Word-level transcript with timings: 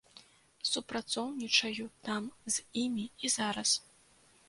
Супрацоўнічаю 0.69 1.85
там 2.09 2.23
з 2.57 2.67
імі 2.85 3.05
і 3.27 3.35
зараз. 3.39 3.69